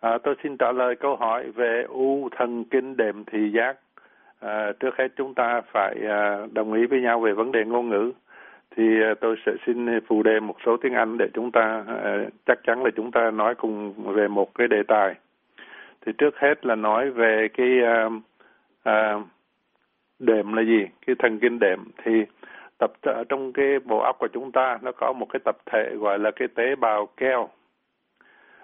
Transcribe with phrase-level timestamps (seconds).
[0.00, 3.76] À, tôi xin trả lời câu hỏi về u thần kinh đệm thị giác.
[4.40, 7.88] À, trước hết chúng ta phải à, đồng ý với nhau về vấn đề ngôn
[7.88, 8.12] ngữ.
[8.76, 12.18] Thì à, tôi sẽ xin phụ đề một số tiếng Anh để chúng ta à,
[12.46, 15.14] chắc chắn là chúng ta nói cùng về một cái đề tài.
[16.06, 18.08] Thì trước hết là nói về cái à,
[18.82, 19.14] à,
[20.18, 20.86] đệm là gì?
[21.06, 22.24] Cái thần kinh đệm thì
[22.78, 25.94] tập ở trong cái bộ óc của chúng ta nó có một cái tập thể
[26.00, 27.48] gọi là cái tế bào keo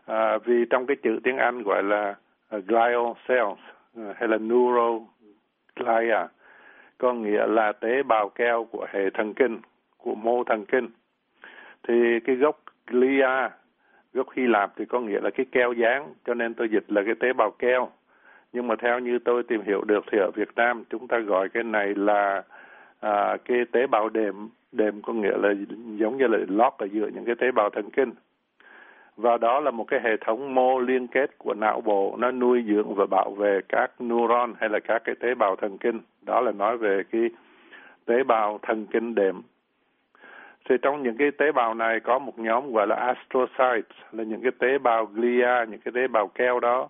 [0.07, 2.15] à, vì trong cái chữ tiếng Anh gọi là
[2.57, 3.59] uh, glial cells
[4.01, 6.27] uh, hay là neuroglia
[6.99, 9.59] có nghĩa là tế bào keo của hệ thần kinh
[9.97, 10.89] của mô thần kinh.
[11.89, 13.49] Thì cái gốc glia
[14.13, 17.03] gốc Hy Lạp thì có nghĩa là cái keo dán cho nên tôi dịch là
[17.07, 17.89] cái tế bào keo.
[18.53, 21.49] Nhưng mà theo như tôi tìm hiểu được thì ở Việt Nam chúng ta gọi
[21.49, 22.43] cái này là
[23.01, 24.49] à, cái tế bào đệm.
[24.73, 25.55] Đệm có nghĩa là
[25.97, 28.13] giống như là lót ở giữa những cái tế bào thần kinh
[29.17, 32.65] và đó là một cái hệ thống mô liên kết của não bộ nó nuôi
[32.69, 36.01] dưỡng và bảo vệ các neuron hay là các cái tế bào thần kinh.
[36.23, 37.31] Đó là nói về cái
[38.05, 39.43] tế bào thần kinh đệm.
[40.69, 44.41] Thì trong những cái tế bào này có một nhóm gọi là astrocytes, là những
[44.43, 46.89] cái tế bào glia, những cái tế bào keo đó.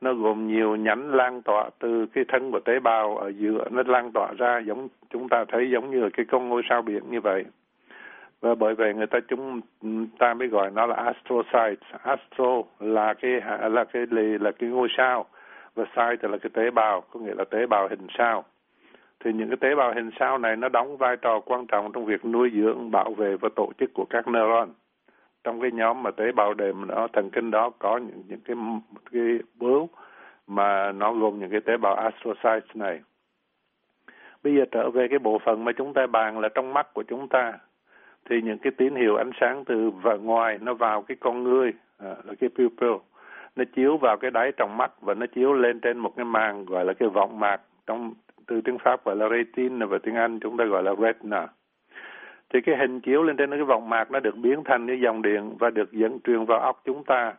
[0.00, 3.68] Nó gồm nhiều nhánh lan tỏa từ cái thân của tế bào ở giữa.
[3.70, 7.02] Nó lan tỏa ra giống, chúng ta thấy giống như cái con ngôi sao biển
[7.10, 7.44] như vậy
[8.42, 9.60] và bởi vậy người ta chúng
[10.18, 12.02] ta mới gọi nó là astrocytes.
[12.02, 13.30] Astro là cái
[13.70, 14.06] là cái
[14.40, 15.26] là cái ngôi sao
[15.74, 18.44] và cyte là cái tế bào, có nghĩa là tế bào hình sao.
[19.24, 22.04] Thì những cái tế bào hình sao này nó đóng vai trò quan trọng trong
[22.04, 24.68] việc nuôi dưỡng, bảo vệ và tổ chức của các neuron.
[25.44, 28.56] Trong cái nhóm mà tế bào đệm nó, thần kinh đó có những những cái
[29.12, 29.88] cái bướu
[30.46, 33.00] mà nó gồm những cái tế bào astrocytes này.
[34.42, 37.02] Bây giờ trở về cái bộ phận mà chúng ta bàn là trong mắt của
[37.02, 37.52] chúng ta
[38.30, 41.72] thì những cái tín hiệu ánh sáng từ và ngoài nó vào cái con ngươi
[41.98, 42.90] à, là cái pupil
[43.56, 46.64] nó chiếu vào cái đáy trong mắt và nó chiếu lên trên một cái màng
[46.64, 48.14] gọi là cái vọng mạc trong
[48.46, 51.46] từ tiếng pháp gọi là retina và tiếng anh chúng ta gọi là retina.
[52.52, 55.22] Thì cái hình chiếu lên trên cái vòng mạc nó được biến thành cái dòng
[55.22, 57.32] điện và được dẫn truyền vào óc chúng ta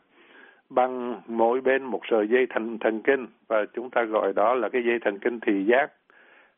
[0.70, 4.70] bằng mỗi bên một sợi dây thần thần kinh và chúng ta gọi đó là
[4.70, 5.92] cái dây thần kinh thị giác.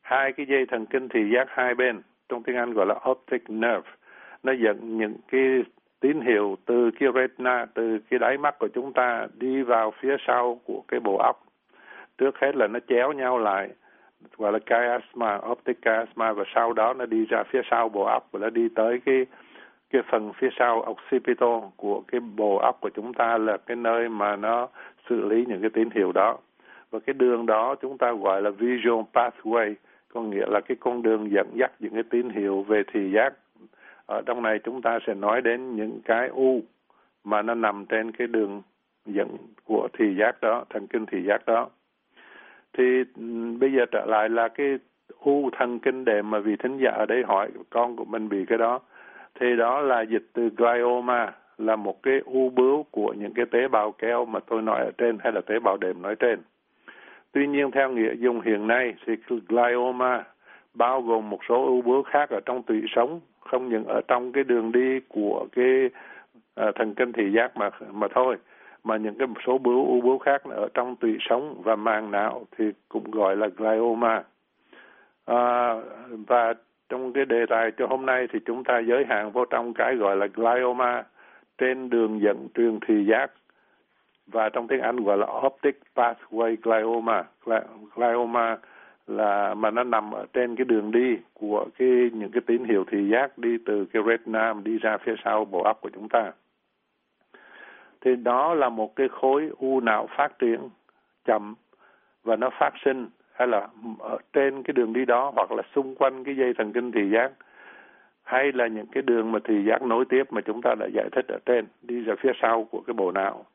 [0.02, 3.50] Hai cái dây thần kinh thị giác hai bên trong tiếng Anh gọi là optic
[3.50, 3.90] nerve
[4.46, 5.64] nó dẫn những cái
[6.00, 10.16] tín hiệu từ cái retina, từ cái đáy mắt của chúng ta đi vào phía
[10.28, 11.44] sau của cái bộ óc.
[12.18, 13.70] Trước hết là nó chéo nhau lại,
[14.38, 18.28] gọi là chiasma, optic chiasma, và sau đó nó đi ra phía sau bộ óc
[18.32, 19.26] và nó đi tới cái
[19.90, 24.10] cái phần phía sau occipital của cái bộ óc của chúng ta là cái nơi
[24.10, 24.68] mà nó
[25.10, 26.38] xử lý những cái tín hiệu đó.
[26.92, 29.74] Và cái đường đó chúng ta gọi là visual pathway,
[30.14, 33.34] có nghĩa là cái con đường dẫn dắt những cái tín hiệu về thị giác
[34.06, 36.62] ở trong này chúng ta sẽ nói đến những cái u
[37.24, 38.62] mà nó nằm trên cái đường
[39.06, 39.28] dẫn
[39.64, 41.70] của thị giác đó, thần kinh thị giác đó
[42.78, 43.04] thì
[43.60, 44.78] bây giờ trở lại là cái
[45.20, 48.46] u thần kinh đệm mà vị thính giả ở đây hỏi con của mình bị
[48.46, 48.80] cái đó
[49.40, 53.68] thì đó là dịch từ glioma, là một cái u bướu của những cái tế
[53.68, 56.40] bào keo mà tôi nói ở trên hay là tế bào đệm nói trên.
[57.32, 59.14] Tuy nhiên, theo nghĩa dùng hiện nay thì
[59.48, 60.24] glioma
[60.74, 63.20] bao gồm một số u bướu khác ở trong tủy sống
[63.50, 65.90] không những ở trong cái đường đi của cái
[66.68, 68.38] uh, thần kinh thị giác mà mà thôi
[68.86, 72.12] mà những cái một số bướu u bướu khác ở trong tủy sống và màng
[72.12, 74.24] não thì cũng gọi là glioma.
[75.26, 75.74] À,
[76.28, 76.54] và
[76.90, 79.96] trong cái đề tài cho hôm nay thì chúng ta giới hạn vô trong cái
[79.96, 81.04] gọi là glioma
[81.58, 83.32] trên đường dẫn truyền thị giác
[84.28, 87.24] và trong tiếng Anh gọi là optic pathway glioma
[87.96, 88.58] glioma
[89.08, 92.86] là mà nó nằm ở trên cái đường đi của cái, những cái tín hiệu
[92.92, 96.32] thị giác đi từ cái retina đi ra phía sau bộ óc của chúng ta.
[98.02, 100.60] Thì đó là một cái khối u não phát triển
[101.26, 101.56] chậm
[102.24, 103.68] và nó phát sinh hay là
[104.00, 107.10] ở trên cái đường đi đó hoặc là xung quanh cái dây thần kinh thị
[107.14, 107.32] giác
[108.24, 111.10] hay là những cái đường mà thị giác nối tiếp mà chúng ta đã giải
[111.12, 113.46] thích ở trên, đi ra phía sau của cái bộ não.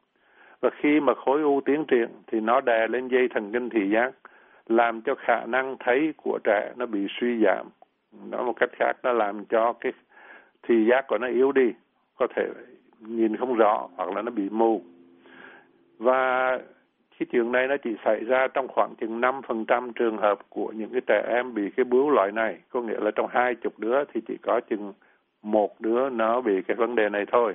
[0.60, 3.90] Và khi mà khối u tiến triển thì nó đè lên dây thần kinh thị
[3.90, 4.12] giác
[4.70, 7.66] làm cho khả năng thấy của trẻ nó bị suy giảm.
[8.30, 9.92] Nói một cách khác, nó làm cho cái
[10.62, 11.72] thị giác của nó yếu đi,
[12.16, 12.48] có thể
[13.00, 14.82] nhìn không rõ hoặc là nó bị mù.
[15.98, 16.58] Và
[17.18, 20.90] cái chuyện này nó chỉ xảy ra trong khoảng chừng 5% trường hợp của những
[20.92, 22.58] cái trẻ em bị cái bướu loại này.
[22.68, 24.92] Có nghĩa là trong hai chục đứa thì chỉ có chừng
[25.42, 27.54] một đứa nó bị cái vấn đề này thôi.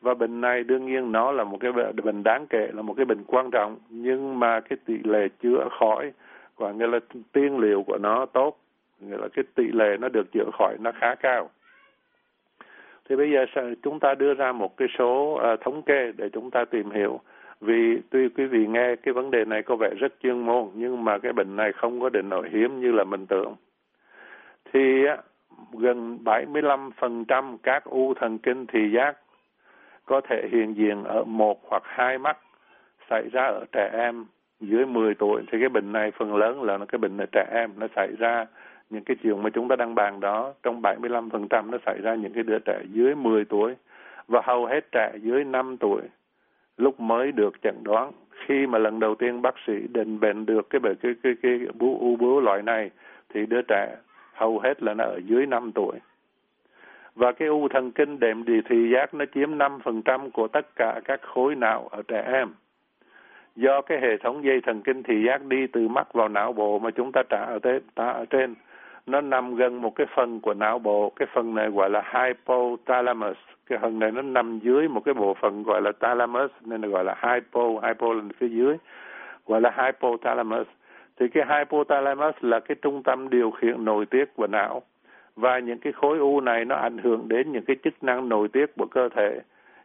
[0.00, 1.72] Và bệnh này đương nhiên nó là một cái
[2.04, 3.76] bệnh đáng kể, là một cái bệnh quan trọng.
[3.88, 6.12] Nhưng mà cái tỷ lệ chữa khỏi
[6.58, 6.98] và nghĩa là
[7.32, 8.58] tiên liệu của nó tốt.
[9.00, 11.50] Nghĩa là cái tỷ lệ nó được chữa khỏi nó khá cao.
[13.08, 13.46] Thì bây giờ
[13.82, 17.20] chúng ta đưa ra một cái số uh, thống kê để chúng ta tìm hiểu.
[17.60, 21.04] Vì tuy quý vị nghe cái vấn đề này có vẻ rất chuyên môn nhưng
[21.04, 23.54] mà cái bệnh này không có định nội hiếm như là mình tưởng.
[24.72, 25.04] Thì
[25.72, 29.16] gần 75% các u thần kinh thị giác
[30.04, 32.38] có thể hiện diện ở một hoặc hai mắt
[33.10, 34.24] xảy ra ở trẻ em
[34.60, 35.42] dưới 10 tuổi.
[35.52, 38.46] Thì cái bệnh này phần lớn là cái bệnh ở trẻ em nó xảy ra
[38.90, 42.32] những cái chuyện mà chúng ta đang bàn đó trong 75% nó xảy ra những
[42.32, 43.74] cái đứa trẻ dưới 10 tuổi.
[44.28, 46.02] Và hầu hết trẻ dưới 5 tuổi
[46.76, 48.12] lúc mới được chẩn đoán
[48.46, 51.60] khi mà lần đầu tiên bác sĩ định bệnh được cái bệnh cái cái cái,
[51.74, 52.90] bú u bướu loại này
[53.34, 53.96] thì đứa trẻ
[54.32, 55.98] hầu hết là nó ở dưới 5 tuổi.
[57.14, 61.00] Và cái u thần kinh đệm địa thị giác nó chiếm 5% của tất cả
[61.04, 62.48] các khối não ở trẻ em
[63.58, 66.78] do cái hệ thống dây thần kinh thị giác đi từ mắt vào não bộ
[66.78, 68.54] mà chúng ta trả ở trên, ta ở trên
[69.08, 71.12] nó nằm gần một cái phần của não bộ.
[71.16, 73.36] Cái phần này gọi là hypothalamus.
[73.66, 76.88] Cái phần này nó nằm dưới một cái bộ phận gọi là thalamus nên là
[76.88, 78.76] gọi là hypo hypo là phía dưới
[79.46, 80.66] gọi là hypothalamus.
[81.20, 84.82] Thì cái hypothalamus là cái trung tâm điều khiển nội tiết của não.
[85.36, 88.48] Và những cái khối u này nó ảnh hưởng đến những cái chức năng nội
[88.48, 89.40] tiết của cơ thể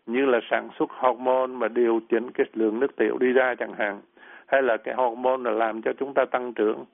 [0.06, 3.74] như là sản xuất hormone mà điều chỉnh cái lượng nước tiểu đi ra chẳng
[3.74, 4.02] hạn,
[4.48, 6.86] hay là cái hormone là làm cho chúng ta tăng trưởng,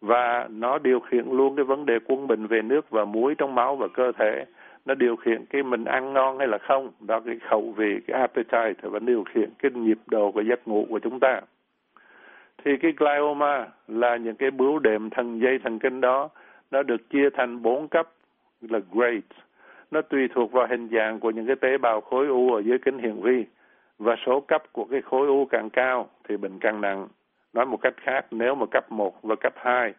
[0.00, 3.54] và nó điều khiển luôn cái vấn đề quân bình về nước và muối trong
[3.54, 4.44] máu và cơ thể.
[4.84, 8.20] Nó điều khiển cái mình ăn ngon hay là không, đó cái khẩu vị, cái
[8.20, 11.40] appetite và điều khiển cái nhịp độ và giấc ngủ của chúng ta.
[12.64, 16.28] Thì cái glioma là những cái bướu đệm thần dây thần kinh đó,
[16.70, 18.08] nó được chia thành bốn cấp,
[18.60, 19.22] là grades
[19.90, 22.78] nó tùy thuộc vào hình dạng của những cái tế bào khối u ở dưới
[22.78, 23.44] kính hiển vi.
[23.98, 27.08] Và số cấp của cái khối u càng cao thì bệnh càng nặng.
[27.52, 29.94] Nói một cách khác nếu mà cấp 1 và cấp 2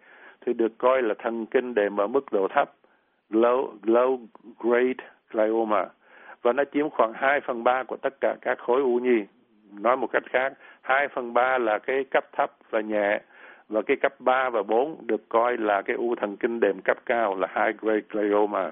[0.46, 2.72] thì được coi là thần kinh đệm ở mức độ thấp
[3.30, 4.26] low, low
[4.60, 5.86] grade glioma.
[6.42, 9.24] Và nó chiếm khoảng 2 phần 3 của tất cả các khối u nhi.
[9.80, 13.22] Nói một cách khác 2 phần 3 là cái cấp thấp và nhẹ.
[13.70, 16.98] Và cái cấp 3 và 4 được coi là cái u thần kinh đệm cấp
[17.06, 18.72] cao là high grade glioma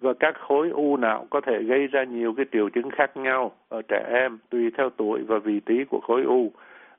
[0.00, 3.52] và các khối u não có thể gây ra nhiều cái triệu chứng khác nhau
[3.68, 6.52] ở trẻ em, tùy theo tuổi và vị trí của khối u.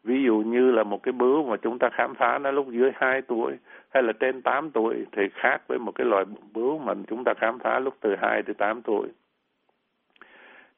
[0.04, 2.92] Ví dụ như là một cái bướu mà chúng ta khám phá nó lúc dưới
[2.96, 3.54] 2 tuổi
[3.90, 7.34] hay là trên 8 tuổi thì khác với một cái loại bướu mà chúng ta
[7.38, 9.08] khám phá lúc từ 2 tới 8 tuổi.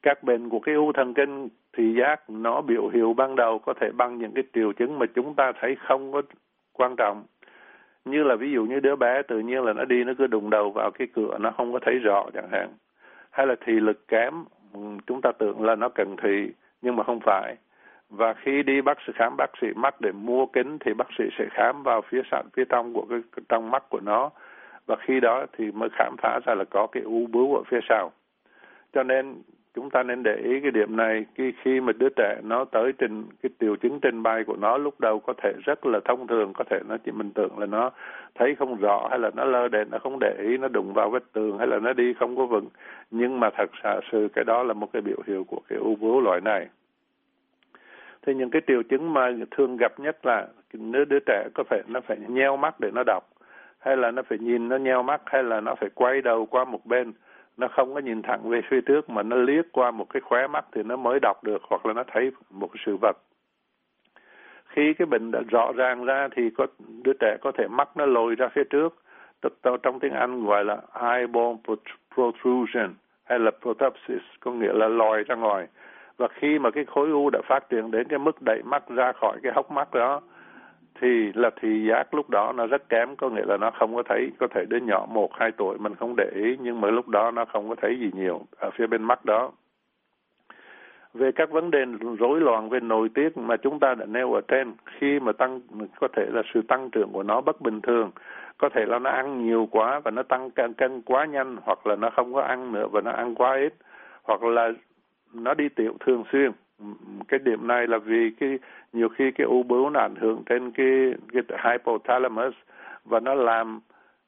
[0.02, 3.74] Các bệnh của cái u thần kinh thị giác nó biểu hiện ban đầu có
[3.80, 6.22] thể bằng những cái triệu chứng mà chúng ta thấy không có
[6.72, 7.24] quan trọng
[8.04, 10.50] như là ví dụ như đứa bé tự nhiên là nó đi nó cứ đụng
[10.50, 12.68] đầu vào cái cửa, nó không có thấy rõ chẳng hạn.
[13.30, 14.34] Hay là thị lực kém
[14.72, 16.52] ừ, chúng ta tưởng là nó cần thị,
[16.82, 17.56] nhưng mà không phải.
[18.10, 21.24] Và khi đi bác sĩ khám, bác sĩ mắt để mua kính thì bác sĩ
[21.38, 24.30] sẽ khám vào phía sạn phía trong của cái, trong mắt của nó.
[24.86, 27.80] Và khi đó thì mới khám phá ra là có cái u bướu ở phía
[27.88, 28.12] sau.
[28.92, 29.42] Cho nên
[29.74, 32.92] chúng ta nên để ý cái điểm này, khi khi mà đứa trẻ nó tới
[32.98, 36.26] trình, cái triệu chứng trình bày của nó lúc đầu có thể rất là thông
[36.26, 37.90] thường, có thể nó chỉ mình tưởng là nó
[38.34, 41.10] thấy không rõ hay là nó lơ đèn nó không để ý, nó đụng vào
[41.10, 42.68] vết tường hay là nó đi không có vững.
[43.10, 43.70] Nhưng mà thật
[44.12, 46.68] sự cái đó là một cái biểu hiện của cái u bướu loại này.
[48.26, 51.82] Thì những cái triệu chứng mà thường gặp nhất là nếu đứa trẻ có phải,
[51.88, 53.28] nó phải nheo mắt để nó đọc,
[53.78, 56.64] hay là nó phải nhìn, nó nheo mắt, hay là nó phải quay đầu qua
[56.64, 57.12] một bên
[57.60, 60.46] nó không có nhìn thẳng về phía trước mà nó liếc qua một cái khóe
[60.46, 63.16] mắt thì nó mới đọc được hoặc là nó thấy một cái sự vật.
[64.66, 66.66] Khi cái bệnh đã rõ ràng ra thì có,
[67.04, 68.94] đứa trẻ có thể mắt nó lồi ra phía trước.
[69.82, 71.56] Trong tiếng Anh gọi là eyeball
[72.14, 72.94] protrusion
[73.24, 75.66] hay là protopsis có nghĩa là lòi ra ngoài.
[76.16, 79.12] Và khi mà cái khối u đã phát triển đến cái mức đẩy mắt ra
[79.12, 80.20] khỏi cái hốc mắt đó
[81.00, 84.02] thì là thị giác lúc đó nó rất kém, có nghĩa là nó không có
[84.02, 84.30] thấy.
[84.38, 87.30] Có thể đứa nhỏ một, hai tuổi, mình không để ý, nhưng mà lúc đó
[87.30, 89.52] nó không có thấy gì nhiều ở phía bên mắt đó.
[91.14, 91.84] Về các vấn đề
[92.18, 95.60] rối loạn, về nội tiết mà chúng ta đã nêu ở trên, khi mà tăng,
[96.00, 98.10] có thể là sự tăng trưởng của nó bất bình thường,
[98.58, 101.86] có thể là nó ăn nhiều quá và nó tăng cân cân quá nhanh, hoặc
[101.86, 103.74] là nó không có ăn nữa và nó ăn quá ít,
[104.22, 104.72] hoặc là
[105.34, 106.50] nó đi tiểu thường xuyên
[107.28, 108.58] cái điểm này là vì cái
[108.92, 112.54] nhiều khi cái u bướu nó ảnh hưởng trên cái cái hypothalamus
[113.04, 113.80] và nó làm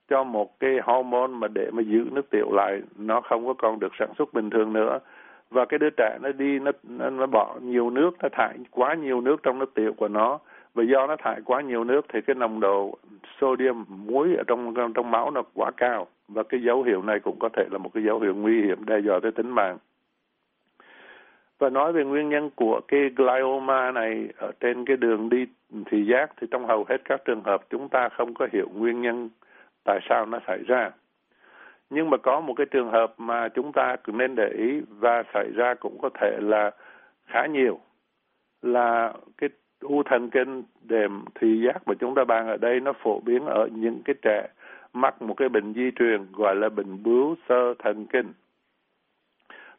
[0.08, 3.78] cho một cái hormone mà để mà giữ nước tiểu lại nó không có còn
[3.78, 4.98] được sản xuất bình thường nữa.
[5.50, 8.94] Và cái đứa trẻ nó đi nó nó, nó bỏ nhiều nước nó thải quá
[8.94, 10.38] nhiều nước trong nước tiểu của nó.
[10.74, 12.98] Và do nó thải quá nhiều nước thì cái nồng độ
[13.40, 16.06] sodium muối ở trong trong, trong máu nó quá cao.
[16.28, 18.84] Và cái dấu hiệu này cũng có thể là một cái dấu hiệu nguy hiểm
[18.84, 19.78] đe dọa tới tính mạng
[21.62, 25.46] và nói về nguyên nhân của cái glioma này ở trên cái đường đi
[25.86, 29.00] thị giác, thì trong hầu hết các trường hợp chúng ta không có hiểu nguyên
[29.02, 29.28] nhân
[29.84, 30.90] tại sao nó xảy ra.
[31.90, 35.50] Nhưng mà có một cái trường hợp mà chúng ta nên để ý và xảy
[35.54, 36.70] ra cũng có thể là
[37.26, 37.80] khá nhiều.
[38.62, 39.50] là cái
[39.80, 43.46] u thần kinh đệm thị giác mà chúng ta bàn ở đây nó phổ biến
[43.46, 44.48] ở những cái trẻ
[44.92, 48.32] mắc một cái bệnh di truyền, gọi là bệnh bướu sơ thần kinh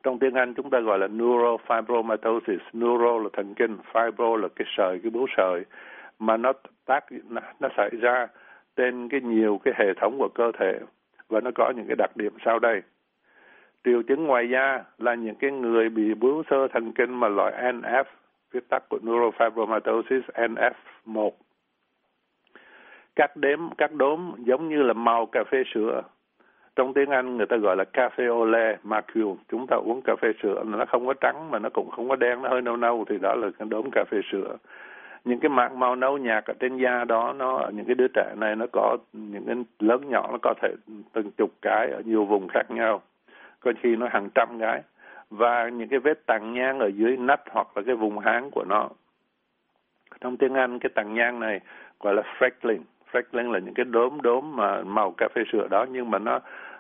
[0.04, 2.62] trong tiếng Anh chúng ta gọi là neurofibromatosis.
[2.74, 5.66] Neuro là thần kinh fibro là cái sợi cái bướu sợi.
[6.20, 6.54] Mà nó
[6.86, 8.28] tác nó, nó xảy ra
[8.76, 10.80] trên cái nhiều cái hệ thống của cơ thể
[11.30, 12.82] và nó có những cái đặc điểm sau đây.
[13.84, 17.74] Triệu chứng ngoài da là những cái người bị bướu sơ thần kinh mà loại
[17.74, 18.04] NF
[18.52, 21.32] viết tắt của neurofibromatosis NF1
[23.16, 26.02] các đếm các đốm giống như là màu cà phê sữa
[26.76, 30.16] trong tiếng Anh người ta gọi là cafe au lait macule chúng ta uống cà
[30.22, 32.78] phê sữa nó không có trắng mà nó cũng không có đen, nó hơi nâu
[32.78, 34.58] nâu thì đó là cái đốm cà phê sữa.
[35.26, 38.08] Những cái mảng màu nâu nhạt ở trên da đó, nó ở những cái đứa
[38.14, 40.70] trẻ này nó có những cái lớn nhỏ, nó có thể
[41.14, 43.02] từng chục cái ở nhiều vùng khác nhau.
[43.60, 44.82] Có khi nó hàng trăm cái.
[45.30, 48.64] Và những cái vết tàn nhang ở dưới nách hoặc là cái vùng háng của
[48.70, 48.90] nó.
[50.22, 51.60] Trong tiếng Anh cái tàn nhang này
[52.00, 52.82] gọi là freckling
[53.14, 56.40] freckling là những cái đốm đốm mà màu cà phê sữa đó nhưng mà nó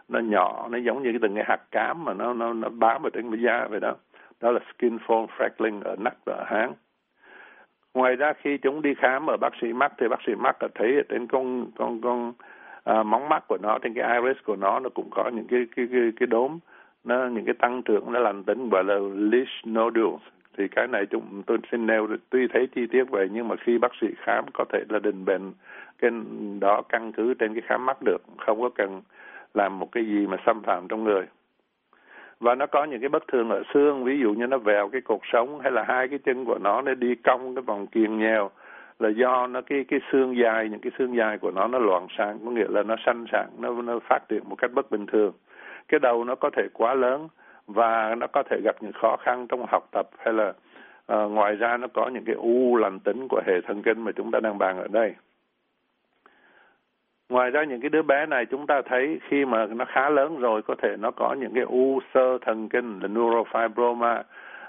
[0.09, 3.03] nó nhỏ nó giống như cái từng cái hạt cám mà nó nó nó bám
[3.03, 3.95] ở trên da vậy đó.
[4.41, 6.73] Đó là skin fold freckling ở nách và ở háng
[7.93, 10.67] ngoài ra khi chúng đi khám ở bác sĩ mắt thì bác sĩ mắt là
[10.75, 12.33] thấy ở trên con con con
[12.83, 15.65] à, móng mắt của nó trên cái iris của nó nó cũng có những cái
[15.75, 16.59] cái cái, cái đốm.
[17.03, 20.21] Nó những cái tăng trưởng nó lành tính gọi là leash nodules
[20.57, 23.77] thì cái này chúng tôi xin nêu tuy thấy chi tiết vậy nhưng mà khi
[23.77, 25.53] bác sĩ khám có thể là định bệnh,
[25.99, 26.11] cái
[26.59, 29.01] đó căn cứ trên cái khám mắt được, không có cần
[29.53, 31.25] làm một cái gì mà xâm phạm trong người.
[32.39, 35.01] Và nó có những cái bất thường ở xương, ví dụ như nó vèo cái
[35.01, 38.19] cột sống, hay là hai cái chân của nó nó đi cong cái vòng kiềng
[38.19, 38.49] nhèo,
[38.99, 42.07] là do nó cái cái xương dài, những cái xương dài của nó nó loạn
[42.17, 45.05] sáng, có nghĩa là nó sanh sản, nó nó phát triển một cách bất bình
[45.05, 45.33] thường.
[45.87, 47.27] Cái đầu nó có thể quá lớn
[47.67, 50.53] và nó có thể gặp những khó khăn trong học tập hay là
[51.13, 54.11] uh, ngoài ra nó có những cái u lành tính của hệ thần kinh mà
[54.11, 55.15] chúng ta đang bàn ở đây.
[57.29, 60.39] Ngoài ra những cái đứa bé này chúng ta thấy khi mà nó khá lớn
[60.39, 64.23] rồi có thể nó có những cái u sơ thần kinh là neurofibroma.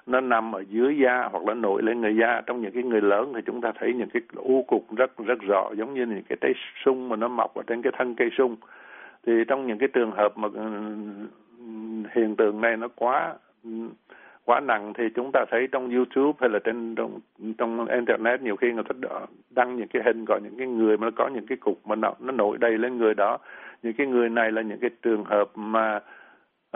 [0.07, 2.41] Nó nằm ở dưới da hoặc là nổi lên người da.
[2.47, 5.39] Trong những cái người lớn thì chúng ta thấy những cái u cục rất rất
[5.41, 6.53] rõ giống như những cái trái
[6.85, 8.57] sung mà nó mọc ở trên cái thân cây sung.
[9.27, 10.61] Thì trong những cái trường hợp mà ừ,
[12.14, 13.35] hiện tượng này nó quá
[14.44, 17.21] quá nặng thì chúng ta thấy trong YouTube hay là trên trong,
[17.59, 19.09] trong internet nhiều khi người ta
[19.50, 22.14] đăng những cái hình gọi những cái người mà có những cái cục mà nó
[22.21, 23.38] nó nổi đầy lên người đó.
[23.83, 26.00] Những cái người này là những cái trường hợp mà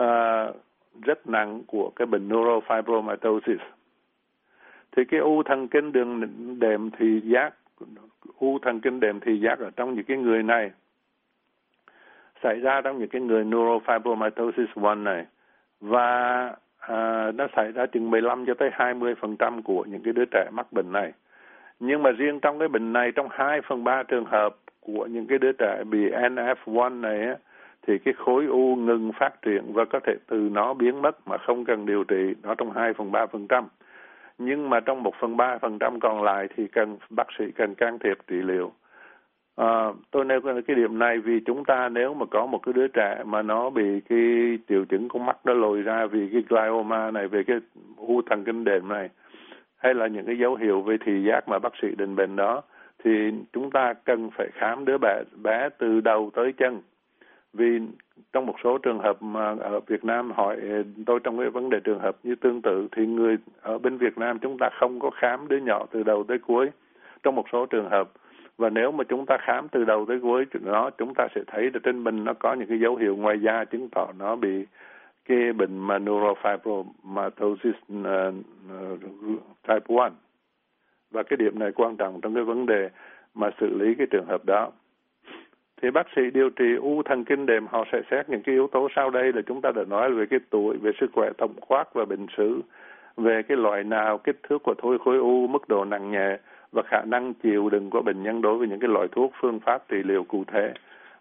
[0.01, 0.55] uh,
[1.01, 3.57] rất nặng của cái bệnh neurofibromatosis.
[4.91, 6.21] Thì cái u thần kinh đường
[6.59, 7.53] đệm thì giác
[8.37, 10.71] u thần kinh đệm thì giác ở trong những cái người này
[12.43, 15.25] xảy ra trong những cái người neurofibromatosis 1 này
[15.81, 20.49] và à, nó xảy ra chừng 15 cho tới 20% của những cái đứa trẻ
[20.51, 21.13] mắc bệnh này.
[21.79, 25.27] Nhưng mà riêng trong cái bệnh này, trong 2 phần 3 trường hợp của những
[25.27, 27.35] cái đứa trẻ bị NF1 này á,
[27.87, 31.37] thì cái khối u ngừng phát triển và có thể từ nó biến mất mà
[31.37, 33.67] không cần điều trị nó trong 2 phần 3 phần trăm.
[34.37, 37.75] Nhưng mà trong 1 phần 3 phần trăm còn lại thì cần bác sĩ cần
[37.75, 38.71] can thiệp trị liệu.
[39.59, 42.87] À, tôi nêu cái điểm này vì chúng ta nếu mà có một cái đứa
[42.87, 44.19] trẻ mà nó bị cái
[44.69, 47.57] triệu chứng con mắt nó lồi ra vì cái glioma này về cái
[47.97, 49.09] u thần kinh đệm này
[49.77, 52.61] hay là những cái dấu hiệu về thị giác mà bác sĩ định bệnh đó
[53.03, 56.81] thì chúng ta cần phải khám đứa bé bé từ đầu tới chân.
[57.53, 57.79] Vì
[58.33, 60.57] trong một số trường hợp mà ở Việt Nam hỏi
[61.05, 64.17] tôi trong cái vấn đề trường hợp như tương tự thì người ở bên Việt
[64.17, 66.69] Nam chúng ta không có khám đứa nhỏ từ đầu tới cuối.
[67.23, 68.09] Trong một số trường hợp
[68.59, 71.63] và nếu mà chúng ta khám từ đầu tới cuối nó chúng ta sẽ thấy
[71.73, 74.65] là trên mình nó có những cái dấu hiệu ngoài da chứng tỏ nó bị
[75.25, 77.73] cái bệnh mà neurofibromatosis
[78.03, 78.33] ờ,
[78.69, 78.97] ờ,
[79.67, 80.11] type 1
[81.11, 82.89] và cái điểm này quan trọng trong cái vấn đề
[83.35, 84.71] mà xử lý cái trường hợp đó.
[85.81, 88.67] Thì bác sĩ điều trị u thần kinh đệm họ sẽ xét những cái yếu
[88.67, 91.53] tố sau đây là chúng ta đã nói về cái tuổi, về sức khỏe tổng
[91.67, 92.61] quát và bệnh sử,
[93.17, 96.37] về cái loại nào kích thước của thôi khối u, mức độ nặng nhẹ
[96.71, 99.59] và khả năng chịu đựng của bệnh nhân đối với những cái loại thuốc phương
[99.59, 100.73] pháp trị liệu cụ thể.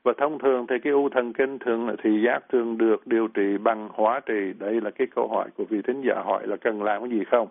[0.03, 3.29] Và thông thường thì cái u thần kinh thường là thì giác thường được điều
[3.29, 4.53] trị bằng hóa trị.
[4.59, 7.25] Đây là cái câu hỏi của vị thính giả hỏi là cần làm cái gì
[7.25, 7.49] không?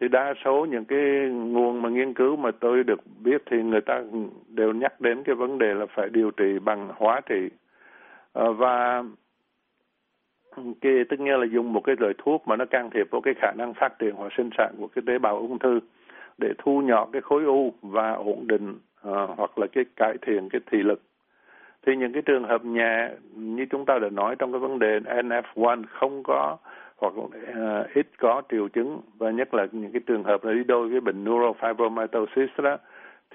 [0.00, 3.80] Thì đa số những cái nguồn mà nghiên cứu mà tôi được biết thì người
[3.80, 4.02] ta
[4.48, 7.48] đều nhắc đến cái vấn đề là phải điều trị bằng hóa trị.
[8.32, 9.04] À, và
[10.80, 13.34] cái tất nhiên là dùng một cái loại thuốc mà nó can thiệp vào cái
[13.34, 15.80] khả năng phát triển hoặc sinh sản của cái tế bào ung thư
[16.38, 20.48] để thu nhỏ cái khối u và ổn định à, hoặc là cái cải thiện
[20.48, 21.02] cái thị lực.
[21.86, 24.98] Thì những cái trường hợp nhẹ như chúng ta đã nói trong cái vấn đề
[24.98, 26.56] NF1 không có
[26.96, 27.30] hoặc uh,
[27.94, 31.00] ít có triệu chứng và nhất là những cái trường hợp là đi đôi với
[31.00, 32.76] bệnh neurofibromatosis đó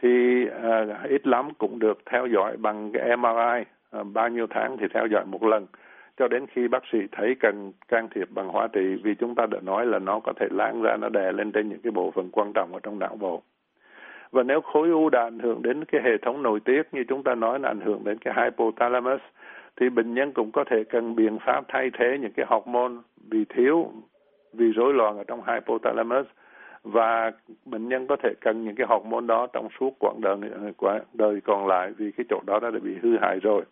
[0.02, 3.62] thì uh, ít lắm cũng được theo dõi bằng cái MRI
[4.00, 5.66] uh, bao nhiêu tháng thì theo dõi một lần
[6.18, 9.46] cho đến khi bác sĩ thấy cần can thiệp bằng hóa trị, vì chúng ta
[9.46, 12.12] đã nói là nó có thể lan ra nó đè lên trên những cái bộ
[12.12, 13.42] phận quan trọng ở trong não bộ.
[14.32, 17.24] Và nếu khối u đã ảnh hưởng đến cái hệ thống nội tiết, như chúng
[17.24, 19.22] ta nói là ảnh hưởng đến cái hypothalamus,
[19.76, 22.94] thì bệnh nhân cũng có thể cần biện pháp thay thế những cái hormone
[23.30, 23.92] bị thiếu,
[24.54, 26.26] vì rối loạn ở trong hypothalamus.
[26.84, 27.32] Và
[27.66, 30.38] bệnh nhân có thể cần những cái hormone đó trong suốt quãng đời
[30.78, 33.64] quãng đời còn lại vì cái chỗ đó đã bị hư hại rồi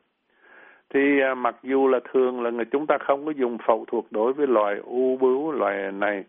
[0.94, 4.06] thì à, mặc dù là thường là người chúng ta không có dùng phẫu thuật
[4.12, 6.24] đối với loài u bướu loài này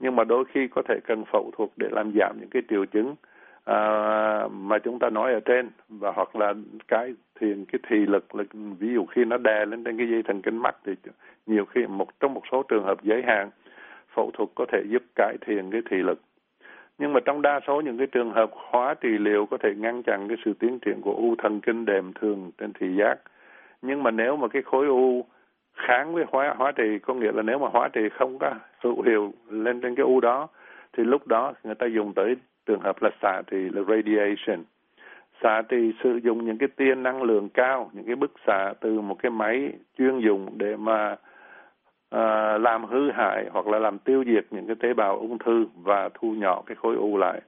[0.00, 2.84] nhưng mà đôi khi có thể cần phẫu thuật để làm giảm những cái triệu
[2.84, 3.14] chứng
[3.64, 3.78] à,
[4.52, 5.70] mà chúng ta nói ở trên.
[5.88, 6.54] Và hoặc là
[6.88, 8.44] cái thiền cái thị lực là
[8.78, 10.92] ví dụ khi nó đè lên trên cái dây thần kinh mắt thì
[11.46, 13.50] nhiều khi một trong một số trường hợp giới hạn
[14.14, 16.20] phẫu thuật có thể giúp cải thiện cái thị lực.
[16.98, 20.02] Nhưng mà trong đa số những cái trường hợp hóa trị liệu có thể ngăn
[20.02, 23.16] chặn cái sự tiến triển của u thần kinh đệm thường trên thị giác
[23.86, 25.24] nhưng mà nếu mà cái khối u
[25.74, 29.02] kháng với hóa hóa trị có nghĩa là nếu mà hóa trị không có hữu
[29.02, 30.48] hiệu lên trên cái u đó
[30.92, 34.64] thì lúc đó người ta dùng tới trường hợp là xạ trị là radiation.
[35.42, 39.00] Xạ trị sử dụng những cái tia năng lượng cao những cái bức xạ từ
[39.00, 41.16] một cái máy chuyên dùng để mà
[42.10, 45.66] à, làm hư hại hoặc là làm tiêu diệt những cái tế bào ung thư
[45.82, 47.40] và thu nhỏ cái khối u lại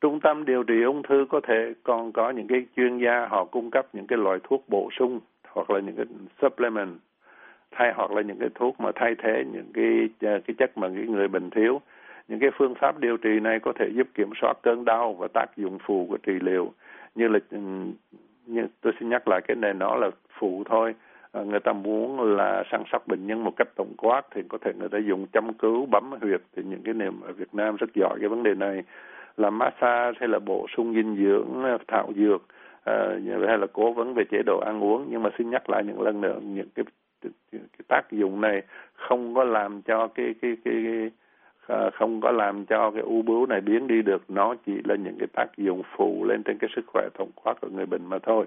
[0.00, 3.44] trung tâm điều trị ung thư có thể còn có những cái chuyên gia họ
[3.44, 6.06] cung cấp những cái loại thuốc bổ sung hoặc là những cái
[6.42, 6.98] supplement
[7.70, 10.88] thay hoặc là những cái thuốc mà thay thế những cái à, cái chất mà
[10.88, 11.80] cái người bệnh thiếu.
[12.28, 15.28] Những cái phương pháp điều trị này có thể giúp kiểm soát cơn đau và
[15.34, 16.72] tác dụng phụ của trị liệu.
[17.14, 17.58] Như là ừ,
[18.46, 20.94] như tôi xin nhắc lại cái này nó là phụ thôi.
[21.32, 24.58] À, người ta muốn là săn sóc bệnh nhân một cách tổng quát thì có
[24.58, 27.76] thể người ta dùng châm cứu bấm huyệt thì những cái niềm ở Việt Nam
[27.76, 28.82] rất giỏi cái vấn đề này
[29.38, 32.42] là massage hay là bổ sung dinh dưỡng thảo dược
[32.90, 35.06] uh, hay là cố vấn về chế độ ăn uống.
[35.10, 36.84] Nhưng mà xin nhắc lại những lần nữa những cái,
[37.22, 38.62] cái, cái tác dụng này
[38.94, 41.10] không có làm cho cái cái cái, cái
[41.86, 44.22] uh, không có làm cho cái u bướu này biến đi được.
[44.28, 47.60] Nó chỉ là những cái tác dụng phụ lên trên cái sức khỏe tổng quát
[47.60, 48.46] của người bệnh mà thôi.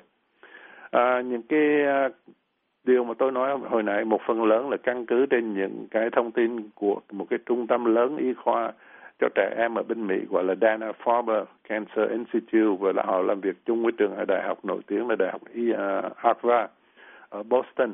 [0.92, 1.68] À, những cái
[2.06, 2.12] uh,
[2.84, 6.10] điều mà tôi nói hồi nãy một phần lớn là căn cứ trên những cái
[6.10, 8.72] thông tin của một cái trung tâm lớn y khoa
[9.22, 13.22] cho trẻ em ở bên Mỹ gọi là Dana Farber Cancer Institute và là họ
[13.22, 15.42] làm việc chung với trường đại học nổi tiếng là đại học
[15.78, 16.72] à, Harvard
[17.30, 17.94] ở Boston.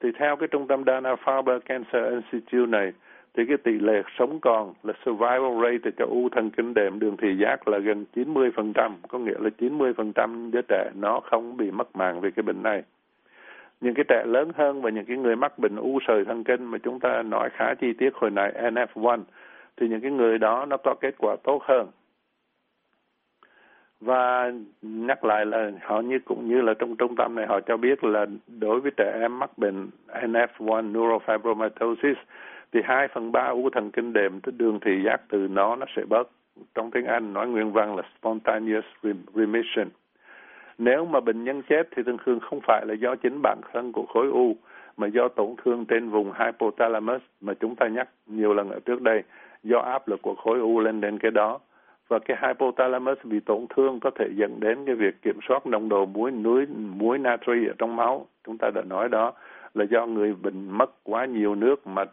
[0.00, 2.92] Thì theo cái trung tâm Dana Farber Cancer Institute này
[3.34, 7.16] thì cái tỷ lệ sống còn là survival rate cho u thần kinh đệm đường
[7.16, 11.96] thị giác là gần 90%, có nghĩa là 90% đứa trẻ nó không bị mất
[11.96, 12.82] mạng vì cái bệnh này.
[13.80, 16.64] Những cái trẻ lớn hơn và những cái người mắc bệnh u sời thần kinh
[16.64, 19.18] mà chúng ta nói khá chi tiết hồi nãy NF1
[19.80, 21.86] thì những cái người đó nó có kết quả tốt hơn.
[24.00, 27.76] Và nhắc lại là họ như cũng như là trong trung tâm này, họ cho
[27.76, 28.26] biết là
[28.60, 32.14] đối với trẻ em mắc bệnh NF1 neurofibromatosis
[32.72, 36.02] thì 2 phần 3 u thần kinh đệm đường thị giác từ nó nó sẽ
[36.08, 36.30] bớt.
[36.74, 38.84] Trong tiếng Anh nói nguyên văn là spontaneous
[39.34, 39.88] remission.
[40.78, 43.92] Nếu mà bệnh nhân chết thì thường thường không phải là do chính bản thân
[43.92, 44.56] của khối u,
[44.96, 49.02] mà do tổn thương trên vùng hypothalamus mà chúng ta nhắc nhiều lần ở trước
[49.02, 49.22] đây
[49.62, 51.58] do áp lực của khối u lên đến cái đó.
[52.08, 55.88] Và cái hypothalamus bị tổn thương có thể dẫn đến cái việc kiểm soát nồng
[55.88, 58.26] độ muối núi, muối natri ở trong máu.
[58.46, 59.32] Chúng ta đã nói đó
[59.74, 62.04] là do người bệnh mất quá nhiều nước mà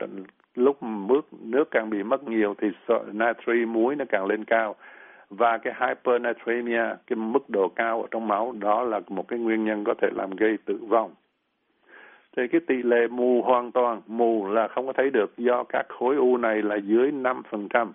[0.55, 2.67] lúc nước nước càng bị mất nhiều thì
[3.11, 4.75] natri muối nó càng lên cao.
[5.29, 9.65] Và cái hypernatremia, cái mức độ cao ở trong máu, đó là một cái nguyên
[9.65, 11.11] nhân có thể làm gây tử vong
[12.37, 15.85] thì cái tỷ lệ mù hoàn toàn, mù là không có thấy được, do các
[15.89, 17.87] khối u này là dưới 5%.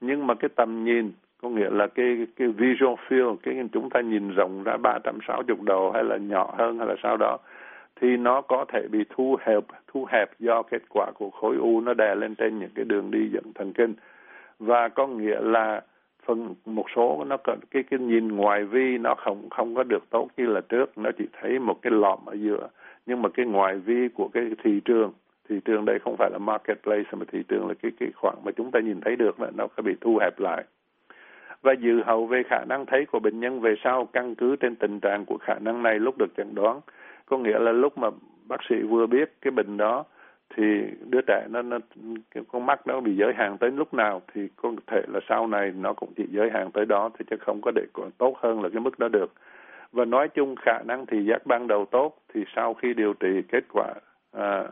[0.00, 4.00] Nhưng mà cái tầm nhìn, có nghĩa là cái cái visual field, cái chúng ta
[4.00, 7.38] nhìn rộng ra 360 độ hay là nhỏ hơn hay là sao đó,
[8.00, 11.80] thì nó có thể bị thu hẹp thu hẹp do kết quả của khối u
[11.80, 13.94] nó đè lên trên những cái đường đi dẫn thần kinh.
[14.58, 15.82] Và có nghĩa là
[16.26, 20.10] phần, một số nó có, cái cái nhìn ngoài vi nó không không có được
[20.10, 20.98] tốt như là trước.
[20.98, 22.68] Nó chỉ thấy một cái lõm ở giữa
[23.06, 25.12] nhưng mà cái ngoại vi của cái thị trường
[25.48, 28.52] thị trường đây không phải là marketplace mà thị trường là cái cái khoảng mà
[28.56, 30.64] chúng ta nhìn thấy được là nó có bị thu hẹp lại.
[31.62, 34.76] Và dự hậu về khả năng thấy của bệnh nhân về sau căn cứ trên
[34.76, 36.80] tình trạng của khả năng này lúc được chẩn đoán.
[37.26, 38.08] Có nghĩa là lúc mà
[38.48, 40.04] bác sĩ vừa biết cái bệnh đó
[40.56, 40.62] thì
[41.10, 41.78] đứa trẻ nó, nó
[42.34, 45.46] cái con mắt nó bị giới hạn tới lúc nào thì có thể là sau
[45.46, 48.36] này nó cũng chỉ giới hạn tới đó thì chứ không có để còn tốt
[48.42, 49.32] hơn là cái mức đó được
[49.94, 53.42] và nói chung khả năng thị giác ban đầu tốt thì sau khi điều trị
[53.48, 53.94] kết quả
[54.32, 54.64] à,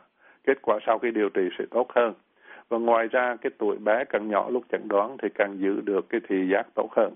[0.45, 2.15] kết quả sau khi điều trị sẽ tốt hơn.
[2.69, 6.09] Và ngoài ra cái tuổi bé càng nhỏ lúc chẩn đoán thì càng giữ được
[6.09, 7.15] cái thị giác tốt hơn.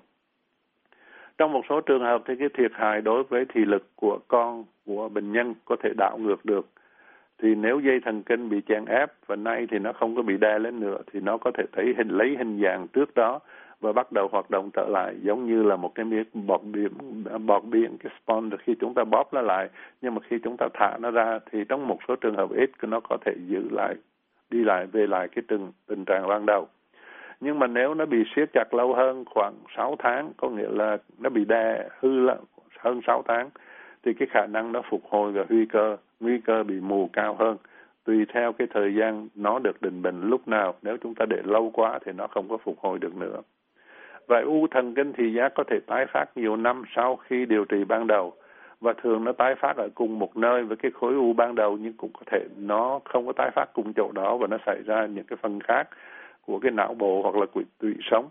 [1.39, 4.65] Trong một số trường hợp thì cái thiệt hại đối với thị lực của con
[4.87, 6.69] của bệnh nhân có thể đảo ngược được.
[7.43, 10.37] Thì nếu dây thần kinh bị chèn ép và nay thì nó không có bị
[10.37, 13.41] đè lên nữa thì nó có thể thấy hình lấy hình dạng trước đó
[13.87, 16.93] và bắt đầu hoạt động trở lại, giống như là một cái miếng bọt biển
[17.47, 19.69] bọt biển, cái sponge khi chúng ta bóp nó lại.
[20.03, 22.71] Nhưng mà khi chúng ta thả nó ra thì trong một số trường hợp ít,
[22.83, 23.95] nó có thể giữ lại,
[24.51, 26.69] đi lại, về lại cái tình tình trạng ban đầu.
[27.41, 30.99] Nhưng mà nếu nó bị siết chặt lâu hơn khoảng 6 tháng, có nghĩa là
[31.19, 32.37] nó bị đè hư là
[32.79, 33.51] hơn 6 tháng,
[34.05, 37.37] thì cái khả năng nó phục hồi và nguy cơ nguy cơ bị mù cao
[37.39, 37.57] hơn.
[38.05, 40.75] Tùy theo cái thời gian nó được định bệnh lúc nào.
[40.83, 43.41] Nếu chúng ta để lâu quá thì nó không có phục hồi được nữa
[44.27, 47.65] và u thần kinh thị giác có thể tái phát nhiều năm sau khi điều
[47.65, 48.33] trị ban đầu.
[48.81, 51.79] Và thường nó tái phát ở cùng một nơi với cái khối u ban đầu,
[51.81, 54.83] nhưng cũng có thể nó không có tái phát cùng chỗ đó và nó xảy
[54.87, 55.89] ra những cái phần khác
[56.47, 57.47] của cái não bộ hoặc là
[57.79, 58.29] tủy sống.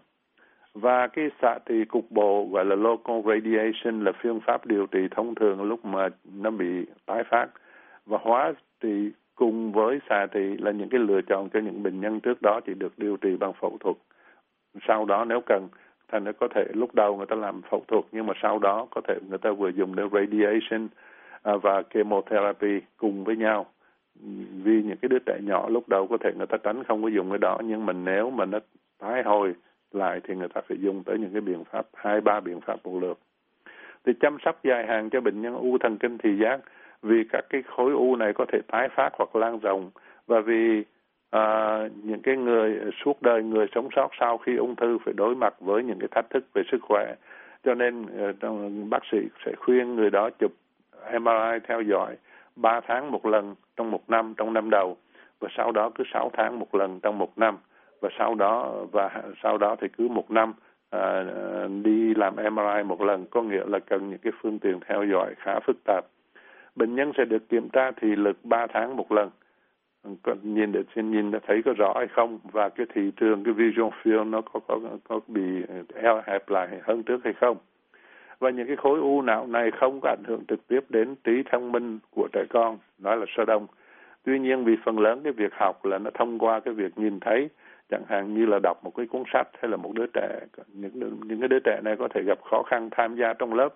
[0.74, 5.08] Và cái xạ trị cục bộ gọi là local radiation là phương pháp điều trị
[5.12, 7.48] thông thường lúc mà nó bị tái phát.
[8.06, 12.02] Và hóa trị cùng với xạ trị là những cái lựa chọn cho những bệnh
[12.02, 13.96] nhân trước đó chỉ được điều trị bằng phẫu thuật.
[14.88, 15.68] Sau đó nếu cần
[16.16, 18.88] thành nó có thể, lúc đầu người ta làm phẫu thuật nhưng mà sau đó
[18.92, 20.88] có thể người ta vừa dùng đến radiation
[21.44, 23.66] à, và chemotherapy cùng với nhau.
[24.64, 27.08] Vì những cái đứa trẻ nhỏ lúc đầu có thể người ta tránh không có
[27.08, 28.60] dùng cái đó, nhưng mà nếu mà nó
[29.00, 29.54] tái hồi
[29.92, 32.76] lại thì người ta phải dùng tới những cái biện pháp, hai, ba biện pháp
[32.84, 33.20] một lượt.
[34.06, 36.60] Thì chăm sóc dài hạn cho bệnh nhân u thần kinh thị giác,
[37.02, 39.92] vì các cái khối u này có thể tái phát hoặc lan rộng.
[40.28, 40.84] Và vì
[41.30, 45.36] à, những cái người suốt đời người sống sót sau khi ung thư phải đối
[45.36, 47.16] mặt với những cái thách thức về sức khỏe.
[47.64, 48.06] Cho nên
[48.40, 48.54] ờ,
[48.90, 50.52] bác sĩ sẽ khuyên người đó chụp
[51.22, 52.16] MRI theo dõi
[52.56, 54.98] 3 tháng một lần trong một năm trong năm đầu
[55.40, 57.58] và sau đó cứ 6 tháng một lần trong một năm
[58.02, 60.54] và sau đó và sau đó thì cứ một năm
[60.90, 61.24] à,
[61.84, 63.26] đi làm MRI một lần.
[63.26, 66.06] Có nghĩa là cần những cái phương tiện theo dõi khá phức tạp.
[66.76, 69.30] Bệnh nhân sẽ được kiểm tra thị lực 3 tháng một lần
[70.24, 72.40] còn nhìn để xin nhìn đã thấy có rõ hay không.
[72.52, 75.42] Và cái thị trường, cái vision field nó có có có bị
[75.96, 77.58] eo hẹp lại hơn trước hay không.
[78.40, 81.44] Và những cái khối u não này không có ảnh hưởng trực tiếp đến trí
[81.52, 83.68] thông minh của trẻ con, nói là sơ đông.
[84.24, 87.20] Tuy nhiên vì phần lớn cái việc học là nó thông qua cái việc nhìn
[87.20, 87.50] thấy,
[87.90, 91.20] chẳng hạn như là đọc một cái cuốn sách hay là một đứa trẻ, những
[91.26, 93.70] những cái đứa trẻ này có thể gặp khó khăn tham gia trong lớp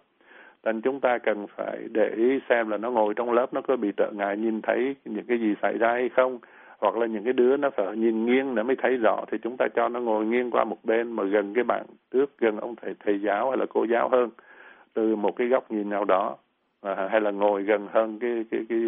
[0.64, 3.76] nên chúng ta cần phải để ý xem là nó ngồi trong lớp nó có
[3.76, 6.40] bị trở ngại nhìn thấy những cái gì xảy ra hay không
[6.80, 9.58] hoặc là những cái đứa nó phải nhìn nghiêng để mới thấy rõ thì chúng
[9.58, 12.76] ta cho nó ngồi nghiêng qua một bên mà gần cái bạn trước gần ông
[12.76, 14.30] thầy thầy giáo hay là cô giáo hơn
[14.94, 16.38] từ một cái góc nhìn nào đó
[16.82, 18.80] à, hay là ngồi gần hơn cái cái cái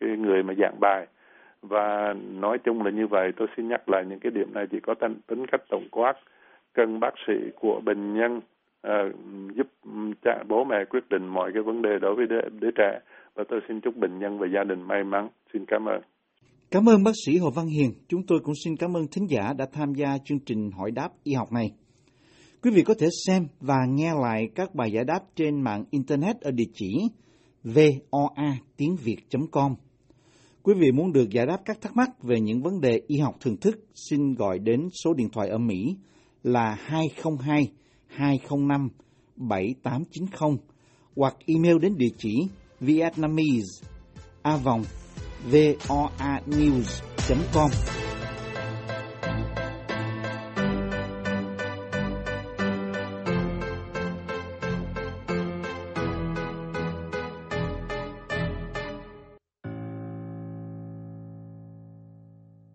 [0.00, 1.06] cái người mà giảng bài.
[1.62, 4.80] Và nói chung là như vậy tôi xin nhắc lại những cái điểm này chỉ
[4.80, 6.14] có tính, tính cách tổng quát
[6.72, 8.40] cần bác sĩ của bệnh nhân
[8.82, 8.98] à,
[9.56, 9.66] giúp
[10.24, 13.00] cha, bố mẹ quyết định mọi cái vấn đề đối với đứa, đứa trẻ
[13.34, 16.00] và tôi xin chúc bệnh nhân và gia đình may mắn xin cảm ơn
[16.70, 17.90] Cảm ơn bác sĩ Hồ Văn Hiền.
[18.08, 21.08] Chúng tôi cũng xin cảm ơn thính giả đã tham gia chương trình hỏi đáp
[21.22, 21.70] y học này.
[22.62, 26.40] Quý vị có thể xem và nghe lại các bài giải đáp trên mạng Internet
[26.40, 27.08] ở địa chỉ
[27.64, 29.74] voa tiếng Việt.com.
[30.62, 33.34] Quý vị muốn được giải đáp các thắc mắc về những vấn đề y học
[33.40, 35.96] thường thức, xin gọi đến số điện thoại ở Mỹ
[36.42, 37.68] là 202
[38.16, 38.88] 205
[39.36, 40.56] 7890
[41.16, 42.48] hoặc email đến địa chỉ
[42.80, 43.86] vietnamese
[44.42, 44.84] a vòng
[45.50, 47.70] voanews.com